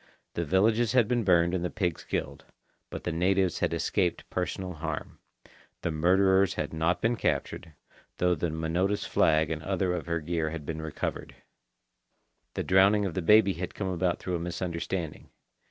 The 0.33 0.45
villages 0.45 0.93
had 0.93 1.07
been 1.07 1.23
burned 1.23 1.53
and 1.53 1.63
the 1.63 1.69
pigs 1.69 2.03
killed. 2.03 2.43
But 2.89 3.03
the 3.03 3.11
natives 3.11 3.59
had 3.59 3.71
escaped 3.71 4.27
personal 4.31 4.73
harm. 4.73 5.19
The 5.83 5.91
murderers 5.91 6.55
had 6.55 6.73
not 6.73 7.01
been 7.03 7.15
captured, 7.15 7.73
though 8.17 8.33
the 8.33 8.49
Minota's 8.49 9.05
flag 9.05 9.51
and 9.51 9.61
other 9.61 9.93
of 9.93 10.07
her 10.07 10.19
gear 10.19 10.49
had 10.49 10.65
been 10.65 10.81
recovered. 10.81 11.35
The 12.55 12.63
drowning 12.63 13.05
of 13.05 13.13
the 13.13 13.21
baby 13.21 13.53
had 13.53 13.75
come 13.75 13.89
about 13.89 14.17
through 14.17 14.35
a 14.37 14.39
misunderstanding. 14.39 15.29